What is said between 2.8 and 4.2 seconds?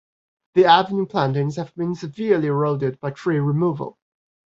by tree removal.